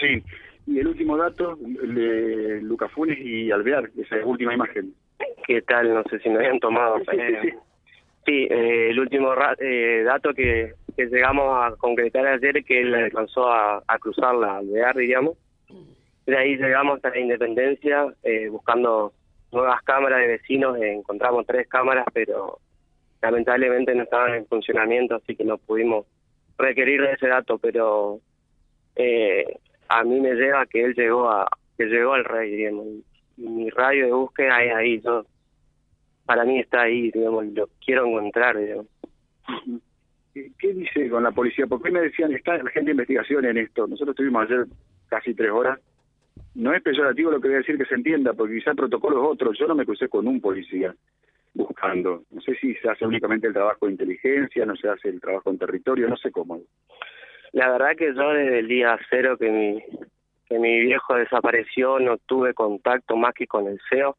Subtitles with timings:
[0.00, 0.22] Sí,
[0.66, 4.94] y el último dato, de Lucas Funes y Alvear, esa última imagen.
[5.46, 5.92] ¿Qué tal?
[5.92, 6.98] No sé si me habían tomado.
[7.00, 7.50] Sí, sí, sí.
[8.26, 12.94] Sí, eh, el último eh, dato que, que llegamos a concretar ayer es que él
[12.94, 15.36] alcanzó a, a cruzar la alvear, digamos.
[16.26, 19.12] De ahí llegamos a la Independencia eh, buscando
[19.52, 20.76] nuevas cámaras de vecinos.
[20.80, 22.58] encontramos tres cámaras, pero
[23.22, 26.06] lamentablemente no estaban en funcionamiento, así que no pudimos
[26.58, 27.58] requerir de ese dato.
[27.58, 28.20] Pero
[28.96, 29.44] eh,
[29.90, 32.86] a mí me lleva que él llegó a que llegó al rey, digamos.
[33.36, 35.00] Y mi radio de búsqueda es ahí.
[35.00, 35.24] Yo,
[36.24, 38.86] para mí está ahí, digamos, lo quiero encontrar, digamos.
[40.32, 41.66] ¿Qué dice con la policía?
[41.66, 43.88] Porque me decían, está la gente de investigación en esto.
[43.88, 44.66] Nosotros estuvimos ayer
[45.08, 45.80] casi tres horas.
[46.54, 49.24] No es peyorativo lo que voy a decir que se entienda, porque quizá el protocolo
[49.24, 49.52] es otro.
[49.52, 50.94] Yo no me crucé con un policía
[51.52, 52.22] buscando.
[52.30, 55.50] No sé si se hace únicamente el trabajo de inteligencia, no se hace el trabajo
[55.50, 56.60] en territorio, no sé cómo.
[57.52, 59.82] La verdad que yo desde el día cero que mi,
[60.46, 64.16] que mi viejo desapareció no tuve contacto más que con el CEO,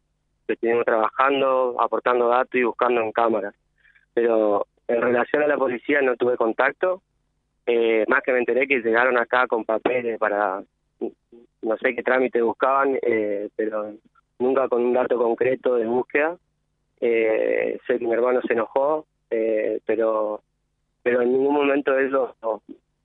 [0.47, 3.55] que estuvimos trabajando, aportando datos y buscando en cámaras.
[4.13, 7.01] Pero en relación a la policía no tuve contacto,
[7.65, 10.61] eh, más que me enteré que llegaron acá con papeles para,
[11.61, 13.93] no sé qué trámite buscaban, eh, pero
[14.39, 16.37] nunca con un dato concreto de búsqueda.
[16.99, 20.41] Eh, sé que mi hermano se enojó, eh, pero
[21.03, 22.35] pero en ningún momento ellos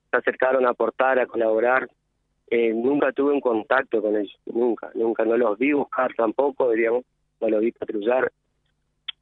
[0.09, 1.89] se acercaron a aportar, a colaborar.
[2.49, 5.25] Eh, nunca tuve un contacto con ellos, nunca, nunca.
[5.25, 7.03] No los vi buscar tampoco, diríamos,
[7.41, 8.31] no los vi patrullar.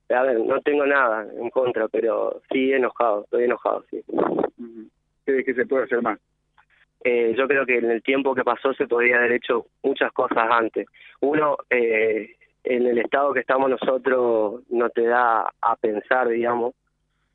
[0.09, 4.03] A ver, no tengo nada en contra, pero sí enojado, estoy enojado, sí.
[5.25, 6.19] ¿Qué, qué se puede hacer más?
[7.03, 10.47] Eh, yo creo que en el tiempo que pasó se podría haber hecho muchas cosas
[10.49, 10.87] antes.
[11.21, 16.73] Uno, eh, en el estado que estamos nosotros, no te da a pensar, digamos,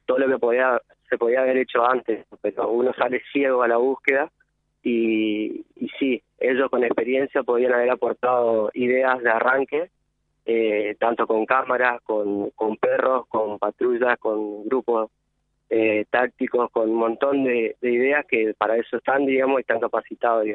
[0.06, 3.76] todo lo que podía se podía haber hecho antes, pero uno sale ciego a la
[3.76, 4.30] búsqueda
[4.82, 9.90] y, y sí, ellos con experiencia podían haber aportado ideas de arranque
[10.46, 15.10] eh, tanto con cámaras, con, con perros, con patrullas, con grupos
[15.68, 20.46] eh, tácticos, con un montón de, ideas que para eso están, digamos, y están capacitados.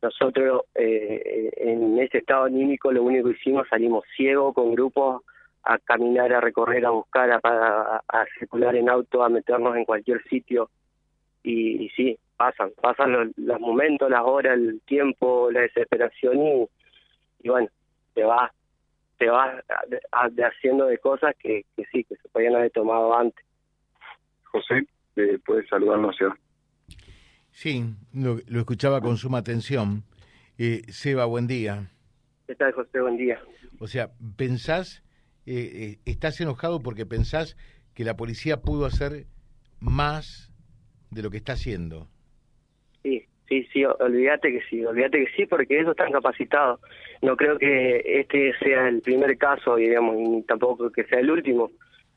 [0.00, 5.22] Nosotros eh, en ese estado anímico lo único que hicimos, salimos ciegos con grupos
[5.68, 10.22] a caminar, a recorrer, a buscar, a, a, circular en auto, a meternos en cualquier
[10.24, 10.70] sitio.
[11.42, 16.68] Y, y sí, pasan, pasan los, los, momentos, las horas, el tiempo, la desesperación y,
[17.42, 17.68] y bueno,
[18.14, 18.50] te vas
[19.18, 19.62] te vas
[20.12, 23.44] haciendo de cosas que, que sí, que se podían haber tomado antes.
[24.44, 24.86] José,
[25.16, 26.36] eh, puedes saludarnos ya.
[27.50, 27.82] Sí,
[28.14, 30.04] lo, lo, escuchaba con suma atención.
[30.56, 31.90] Eh, Seba, buen día.
[32.46, 33.00] ¿Qué tal, José?
[33.00, 33.40] Buen día.
[33.80, 35.02] O sea, pensás,
[35.48, 37.56] eh, eh, estás enojado porque pensás
[37.94, 39.26] que la policía pudo hacer
[39.80, 40.52] más
[41.10, 42.08] de lo que está haciendo.
[43.02, 46.80] Sí, sí, sí, olvídate que sí, olvídate que sí, porque ellos están capacitados
[47.22, 51.70] no creo que este sea el primer caso, digamos, y tampoco que sea el último.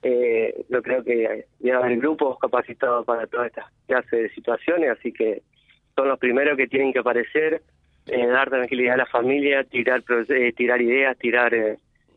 [0.04, 5.12] Eh, no creo que ya haber grupos capacitados para toda esta clase de situaciones, así
[5.12, 5.44] que
[5.96, 7.62] son los primeros que tienen que aparecer,
[8.08, 11.54] eh, dar tranquilidad a la familia, tirar eh, tirar ideas, tirar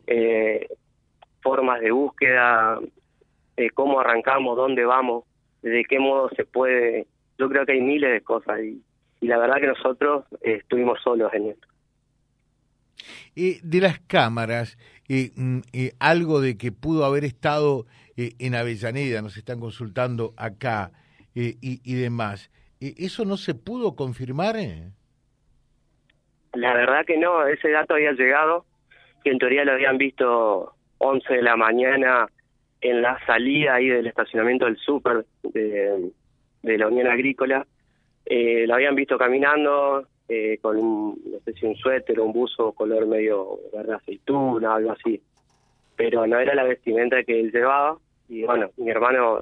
[0.07, 0.67] eh,
[1.45, 2.79] formas de búsqueda,
[3.75, 5.25] cómo arrancamos, dónde vamos,
[5.61, 7.05] de qué modo se puede.
[7.37, 8.81] Yo creo que hay miles de cosas y,
[9.21, 11.67] y la verdad que nosotros estuvimos solos en esto.
[13.35, 14.77] Eh, de las cámaras,
[15.09, 17.85] eh, mm, eh, algo de que pudo haber estado
[18.17, 20.91] en Avellaneda, nos están consultando acá
[21.33, 24.55] y, y, demás, ¿eso no se pudo confirmar?
[26.53, 28.65] La verdad que no, ese dato había llegado,
[29.21, 32.27] que en teoría lo habían visto 11 de la mañana
[32.81, 36.11] en la salida ahí del estacionamiento del súper de,
[36.63, 37.65] la Unión Agrícola.
[38.27, 42.71] lo habían visto caminando, eh, con un, no sé si un suéter o un buzo
[42.71, 45.21] color medio verde aceituna, algo así.
[45.95, 47.97] Pero no era la vestimenta que él llevaba.
[48.27, 49.39] Y bueno, mi hermano,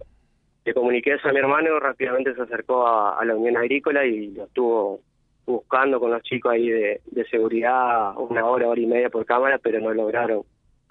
[0.66, 4.44] le comuniqué eso a mi hermano, rápidamente se acercó a, la Unión Agrícola y lo
[4.44, 5.00] estuvo
[5.46, 9.80] buscando con los chicos ahí de, seguridad una hora, hora y media por cámara, pero
[9.80, 10.44] no lograron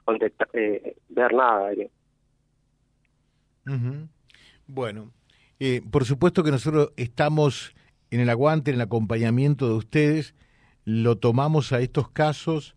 [0.04, 1.70] contestar, eh, ver nada.
[4.66, 5.12] Bueno,
[5.64, 7.72] eh, por supuesto que nosotros estamos
[8.10, 10.34] en el aguante, en el acompañamiento de ustedes,
[10.84, 12.74] lo tomamos a estos casos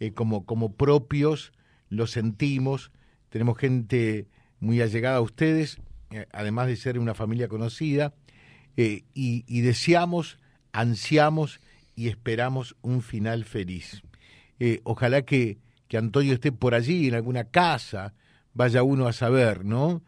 [0.00, 1.52] eh, como, como propios,
[1.90, 2.90] lo sentimos,
[3.28, 4.28] tenemos gente
[4.60, 5.78] muy allegada a ustedes,
[6.10, 8.14] eh, además de ser una familia conocida,
[8.76, 10.38] y, deseamos,
[10.72, 11.60] ansiamos
[11.94, 14.02] y esperamos un final feliz.
[14.84, 15.58] ojalá que,
[15.92, 18.14] que Antonio esté por allí, en alguna casa,
[18.54, 20.00] vaya uno a saber, ¿no?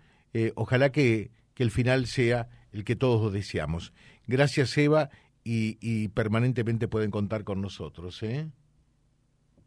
[0.54, 3.92] ojalá que, que el final sea el que todos deseamos.
[4.26, 5.10] Gracias, Eva,
[5.44, 8.22] y, permanentemente pueden contar con nosotros.
[8.22, 8.46] ¿eh?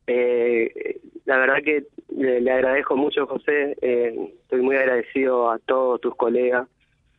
[0.07, 3.77] Eh, la verdad que le, agradezco mucho, José.
[3.79, 6.67] Eh, estoy muy agradecido a todos tus colegas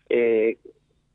[0.09, 0.57] eh,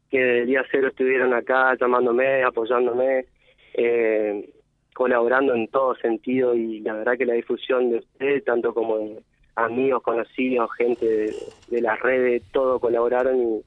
[0.09, 3.25] que desde el día cero estuvieron acá llamándome, apoyándome,
[3.73, 4.49] eh,
[4.93, 9.23] colaborando en todo sentido y la verdad que la difusión de ustedes, tanto como de
[9.55, 11.33] amigos, conocidos, gente
[11.69, 13.63] de, las redes, todo colaboraron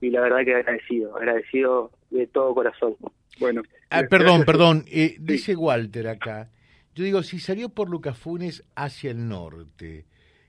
[0.00, 2.96] y, la verdad que agradecido, agradecido de todo corazón.
[3.38, 4.84] Bueno, ah, perdón, perdón,
[5.18, 6.50] dice Walter acá.
[6.94, 10.04] Yo digo, si salió por Lucas Funes hacia el norte,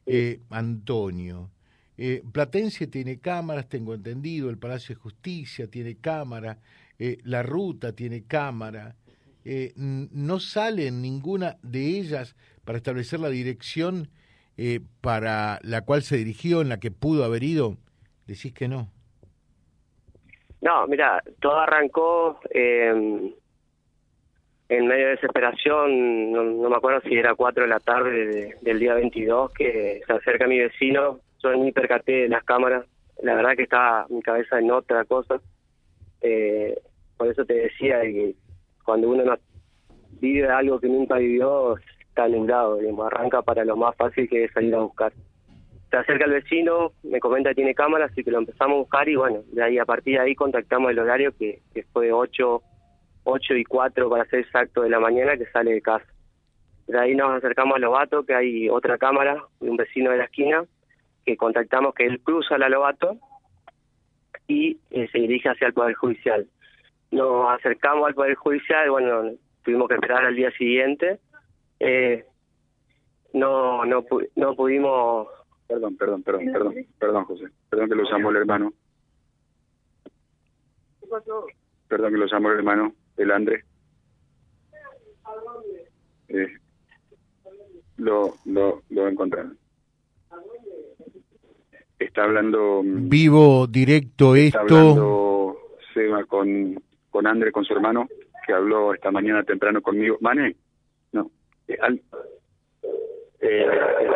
[0.05, 1.51] eh, Antonio,
[1.97, 6.59] eh, Platense tiene cámaras, tengo entendido, el Palacio de Justicia tiene cámara,
[6.99, 8.95] eh, la ruta tiene cámara,
[9.75, 12.35] no sale ninguna de ellas
[12.65, 14.09] para establecer la dirección
[15.01, 17.77] para la cual se dirigió, en la que pudo haber ido,
[18.27, 18.89] decís que no.
[20.61, 22.39] No, mira, todo arrancó
[24.73, 28.95] en medio de desesperación, no, me acuerdo si era 4 de la tarde del día
[28.95, 32.85] 22, que se acerca mi vecino, yo ni percaté de las cámaras,
[33.21, 35.39] la verdad que estaba mi cabeza en otra cosa,
[36.21, 36.79] eh,
[37.17, 38.35] por eso te decía que
[38.83, 39.37] cuando uno no
[40.19, 41.75] vive algo que nunca vivió,
[42.07, 45.13] está nublado, digamos, arranca para lo más fácil que es salir a buscar.
[45.89, 49.09] Se acerca el vecino, me comenta que tiene cámaras, así que lo empezamos a buscar
[49.09, 52.61] y bueno, de ahí a partir de ahí contactamos el horario que, que fue 8
[53.23, 56.05] 8 y 4 para ser exacto de la mañana que sale de casa.
[56.87, 60.25] De ahí nos acercamos a Lobato, que hay otra cámara de un vecino de la
[60.25, 60.65] esquina,
[61.25, 63.17] que contactamos que él cruza la Lobato
[64.47, 66.47] y eh, se dirige hacia el Poder Judicial.
[67.13, 69.31] Nos acercamos al Poder Judicial, bueno,
[69.63, 71.19] tuvimos que esperar al día siguiente.
[71.79, 72.25] Eh,
[73.33, 74.03] no, no,
[74.35, 75.27] no pudimos...
[75.67, 77.45] Perdón, perdón, perdón, perdón, perdón, José.
[77.69, 78.73] Perdón que lo llamó el hermano.
[81.87, 83.63] Perdón que lo llamó el hermano el Andrés.
[86.29, 86.47] Eh,
[87.97, 89.57] lo, lo, lo encontraron.
[91.99, 92.81] Está hablando...
[92.83, 94.77] Mm, Vivo, directo está esto...
[94.77, 95.57] hablando
[95.93, 96.81] Seba con,
[97.13, 98.09] con André, con su hermano,
[98.45, 100.17] que habló esta mañana temprano conmigo.
[100.19, 100.55] Mane,
[101.11, 101.29] no.
[101.67, 101.77] Eh,
[103.39, 103.65] eh,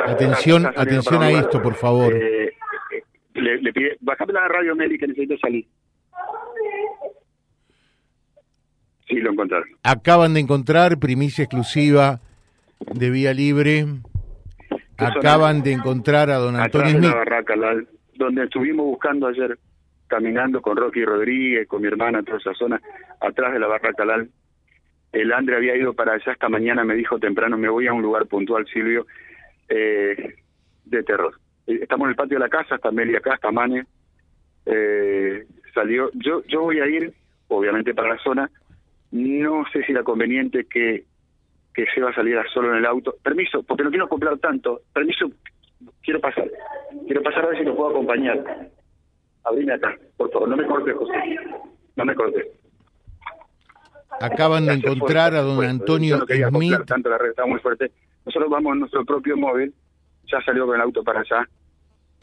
[0.07, 2.11] atención, atención a esto, por favor.
[2.11, 5.67] le, le pide, bajame la radio, Meli, que necesito salir.
[9.07, 9.67] Sí, lo encontraron.
[9.83, 12.19] Acaban de encontrar primicia exclusiva
[12.79, 13.85] de Vía Libre.
[14.97, 17.11] Acaban de encontrar a don Antonio Smith.
[17.13, 17.53] barraca,
[18.15, 19.57] donde estuvimos buscando ayer,
[20.07, 22.81] caminando con Rocky Rodríguez, con mi hermana, en toda esa zona,
[23.19, 24.29] atrás de la barraca Lal.
[25.11, 28.01] El Andre había ido para allá esta mañana, me dijo temprano, me voy a un
[28.01, 29.05] lugar puntual, Silvio,
[29.69, 30.35] eh,
[30.85, 31.35] de terror.
[31.65, 33.85] Eh, estamos en el patio de la casa, está Meli acá, está Mane.
[34.65, 37.13] Eh, salió, yo, yo voy a ir,
[37.47, 38.49] obviamente, para la zona,
[39.11, 41.05] no sé si era conveniente que,
[41.73, 43.15] que se va a salir solo en el auto.
[43.23, 44.81] Permiso, porque no quiero comprar tanto.
[44.93, 45.31] Permiso,
[46.03, 46.49] quiero pasar.
[47.05, 48.69] Quiero pasar a ver si lo puedo acompañar.
[49.47, 50.49] Abrime acá, por favor.
[50.49, 51.13] No me cortes, José.
[51.95, 52.45] No me cortes.
[54.19, 56.85] Acaban de encontrar a don Antonio no Smith.
[56.85, 57.91] Tanto la red está muy fuerte.
[58.25, 59.73] Nosotros vamos en nuestro propio móvil.
[60.31, 61.47] Ya salió con el auto para allá.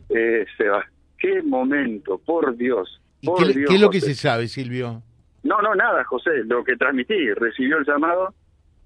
[0.09, 0.85] Eh, se va.
[1.19, 3.01] Qué momento, por Dios.
[3.25, 5.03] Por qué, ¿Qué es lo que se sabe, Silvio?
[5.43, 6.45] No, no, nada, José.
[6.45, 8.35] Lo que transmití, recibió el llamado,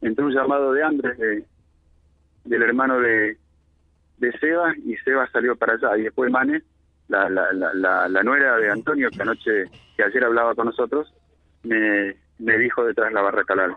[0.00, 1.44] entró un llamado de Andrés,
[2.44, 3.36] del hermano de,
[4.18, 5.96] de Seba, y Seba salió para allá.
[5.98, 6.62] Y después Mane,
[7.08, 9.64] la, la, la, la, nuera de Antonio, que anoche,
[9.96, 11.12] que ayer hablaba con nosotros,
[11.62, 13.76] me, me dijo detrás de la barra calal,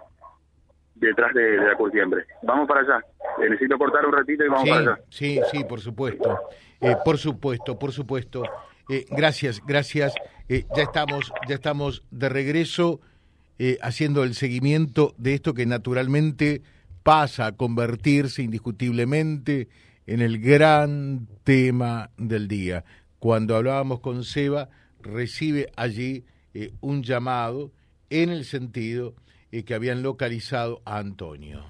[0.95, 2.25] detrás de, la curtiembre.
[2.43, 3.05] Vamos para allá.
[3.41, 5.00] Eh, necesito cortar un ratito y vamos para allá.
[5.09, 6.39] Sí, sí, por supuesto.
[6.79, 8.43] Eh, por supuesto, por supuesto.
[8.89, 10.13] Eh, gracias, gracias.
[10.50, 13.00] Eh, ya estamos, ya estamos de regreso
[13.57, 16.61] eh, haciendo el seguimiento de esto que naturalmente
[17.03, 19.69] pasa a convertirse indiscutiblemente
[20.07, 22.83] en el gran tema del día.
[23.21, 26.25] Cuando hablábamos con Seba, recibe allí
[26.79, 27.71] un llamado
[28.09, 29.13] en el sentido
[29.51, 31.63] que habían localizado a Antonio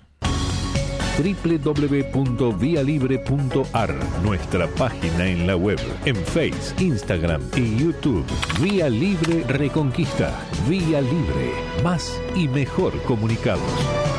[1.17, 8.25] www.vialibre.ar, nuestra página en la web, en Face, Instagram y YouTube.
[8.62, 10.34] Vía Libre Reconquista.
[10.70, 11.51] Vía Libre.
[11.84, 14.11] Más y mejor comunicados.